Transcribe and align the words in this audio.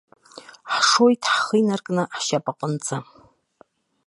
Ҳшоит 0.75 1.21
ҳхы 1.33 1.55
инаркны 1.61 2.03
ҳшьапаҟынӡа. 2.17 2.97